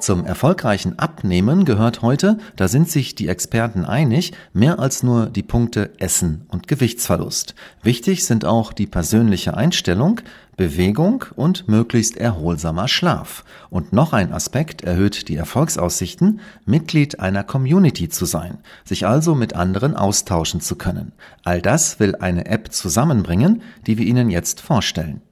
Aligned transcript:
Zum 0.00 0.24
erfolgreichen 0.24 0.98
Abnehmen 0.98 1.64
gehört 1.64 2.02
heute, 2.02 2.38
da 2.54 2.68
sind 2.68 2.88
sich 2.88 3.16
die 3.16 3.26
Experten 3.26 3.84
einig, 3.84 4.32
mehr 4.52 4.78
als 4.78 5.02
nur 5.02 5.26
die 5.26 5.42
Punkte 5.42 5.90
Essen 5.98 6.46
und 6.48 6.68
Gewichtsverlust. 6.68 7.56
Wichtig 7.82 8.24
sind 8.24 8.44
auch 8.44 8.72
die 8.72 8.86
persönliche 8.86 9.56
Einstellung, 9.56 10.20
Bewegung 10.56 11.24
und 11.34 11.68
möglichst 11.68 12.16
erholsamer 12.16 12.86
Schlaf. 12.86 13.44
Und 13.70 13.92
noch 13.92 14.12
ein 14.12 14.32
Aspekt 14.32 14.82
erhöht 14.82 15.28
die 15.28 15.36
Erfolgsaussichten, 15.36 16.40
Mitglied 16.64 17.18
einer 17.18 17.42
Community 17.42 18.08
zu 18.08 18.24
sein, 18.24 18.58
sich 18.84 19.04
also 19.06 19.34
mit 19.34 19.54
anderen 19.54 19.96
austauschen 19.96 20.60
zu 20.60 20.76
können. 20.76 21.12
All 21.44 21.60
das 21.60 21.98
will 21.98 22.14
eine 22.16 22.46
App 22.46 22.72
zusammenbringen, 22.72 23.62
die 23.86 23.98
wir 23.98 24.06
Ihnen 24.06 24.30
jetzt 24.30 24.60
vorstellen. 24.60 25.22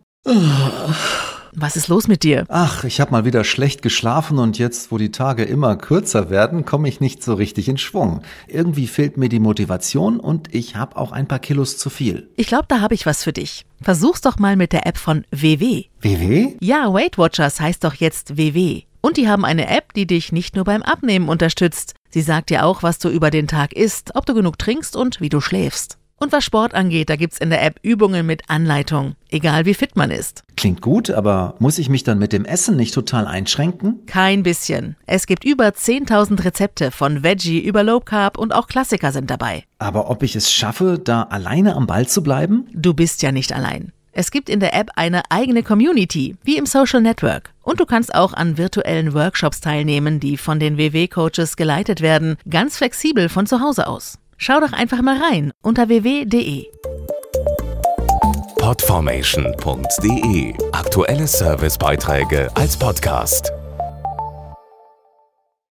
Was 1.59 1.75
ist 1.75 1.89
los 1.89 2.07
mit 2.07 2.23
dir? 2.23 2.45
Ach, 2.51 2.85
ich 2.85 3.01
habe 3.01 3.13
mal 3.13 3.25
wieder 3.25 3.43
schlecht 3.43 3.81
geschlafen 3.81 4.39
und 4.39 4.59
jetzt, 4.59 4.93
wo 4.93 4.99
die 4.99 5.11
Tage 5.11 5.43
immer 5.43 5.77
kürzer 5.77 6.29
werden, 6.29 6.67
komme 6.67 6.87
ich 6.87 7.01
nicht 7.01 7.23
so 7.23 7.33
richtig 7.33 7.67
in 7.71 7.79
Schwung. 7.79 8.21
Irgendwie 8.47 8.87
fehlt 8.87 9.17
mir 9.17 9.31
die 9.31 9.41
Motivation 9.41 10.21
und 10.21 10.55
ich 10.55 10.77
habe 10.77 10.99
auch 10.99 11.13
ein 11.13 11.27
paar 11.27 11.39
Kilos 11.39 11.79
zu 11.79 11.89
viel. 11.89 12.29
Ich 12.37 12.47
glaube, 12.47 12.67
da 12.69 12.83
habe 12.83 12.93
ich 12.93 13.07
was 13.07 13.25
für 13.25 13.33
dich. 13.33 13.65
Versuch's 13.81 14.21
doch 14.21 14.39
mal 14.39 14.55
mit 14.55 14.75
der 14.75 14.87
App 14.87 14.99
von 14.99 15.25
WW. 15.31 15.85
WW? 16.03 16.57
Ja, 16.61 16.93
Weight 16.93 17.17
Watchers 17.17 17.59
heißt 17.59 17.85
doch 17.85 17.95
jetzt 17.95 18.37
WW. 18.37 18.83
Und 19.01 19.17
die 19.17 19.27
haben 19.27 19.47
eine 19.47 19.69
App, 19.69 19.95
die 19.95 20.07
dich 20.07 20.33
nicht 20.33 20.57
nur 20.57 20.65
beim 20.67 20.83
Abnehmen 20.83 21.31
unterstützt. 21.31 21.95
Sie 22.11 22.21
sagt 22.21 22.51
dir 22.51 22.67
auch, 22.67 22.83
was 22.83 22.99
du 22.99 23.09
über 23.09 23.31
den 23.31 23.49
Tag 23.49 23.73
isst, 23.73 24.15
ob 24.15 24.27
du 24.27 24.35
genug 24.35 24.59
trinkst 24.59 24.95
und 24.95 25.23
wie 25.23 25.31
du 25.31 25.41
schläfst. 25.41 25.97
Und 26.19 26.33
was 26.33 26.45
Sport 26.45 26.73
angeht, 26.73 27.11
da 27.11 27.17
gibt's 27.17 27.37
in 27.39 27.51
der 27.51 27.63
App 27.63 27.79
Übungen 27.83 28.25
mit 28.25 28.49
Anleitung, 28.49 29.17
egal 29.29 29.67
wie 29.67 29.75
fit 29.75 29.97
man 29.97 30.11
ist. 30.11 30.45
Klingt 30.57 30.81
gut, 30.81 31.11
aber 31.11 31.55
muss 31.59 31.79
ich 31.79 31.91
mich 31.91 32.05
dann 32.05 32.19
mit 32.19 32.33
dem 32.33 32.47
Essen 32.47 32.77
nicht 32.77 32.95
total 32.95 33.27
einschränken? 33.27 34.07
Kein 34.07 34.43
bisschen. 34.43 34.97
Es 35.05 35.27
gibt 35.27 35.45
über 35.45 35.69
10.000 35.69 36.43
Rezepte 36.43 36.91
von 36.91 37.23
Veggie 37.23 37.61
über 37.61 37.83
Low 37.83 38.01
Carb 38.01 38.39
und 38.39 38.55
auch 38.55 38.67
Klassiker 38.67 39.13
sind 39.13 39.31
dabei. 39.31 39.65
Aber 39.79 40.09
ob 40.09 40.23
ich 40.23 40.35
es 40.37 40.51
schaffe, 40.51 40.99
da 40.99 41.25
alleine 41.25 41.77
am 41.77 41.87
Ball 41.87 42.09
zu 42.09 42.23
bleiben? 42.23 42.67
Du 42.73 42.95
bist 42.95 43.21
ja 43.21 43.31
nicht 43.31 43.53
allein. 43.53 43.93
Es 44.19 44.31
gibt 44.31 44.49
in 44.49 44.61
der 44.61 44.73
App 44.73 44.93
eine 44.97 45.31
eigene 45.31 45.63
Community, 45.63 46.37
wie 46.43 46.57
im 46.57 46.65
Social 46.65 47.03
Network. 47.03 47.51
Und 47.63 47.81
du 47.81 47.85
kannst 47.85 48.15
auch 48.15 48.33
an 48.33 48.57
virtuellen 48.57 49.13
Workshops 49.13 49.61
teilnehmen, 49.61 50.21
die 50.21 50.39
von 50.39 50.59
den 50.59 50.79
WW-Coaches 50.79 51.57
geleitet 51.57 52.01
werden, 52.01 52.39
ganz 52.49 52.79
flexibel 52.79 53.29
von 53.29 53.47
zu 53.47 53.61
Hause 53.61 53.87
aus. 53.87 54.19
Schau 54.37 54.61
doch 54.61 54.73
einfach 54.73 55.03
mal 55.03 55.19
rein 55.19 55.53
unter 55.63 55.89
www.de. 55.89 56.67
Podformation.de 58.59 60.55
Aktuelle 60.73 61.27
Servicebeiträge 61.27 62.49
als 62.55 62.77
Podcast. 62.77 63.53